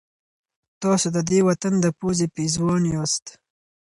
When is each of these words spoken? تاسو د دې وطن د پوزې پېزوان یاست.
تاسو 0.81 1.07
د 1.15 1.17
دې 1.29 1.39
وطن 1.47 1.73
د 1.83 1.85
پوزې 1.99 2.27
پېزوان 2.35 2.83
یاست. 2.93 3.25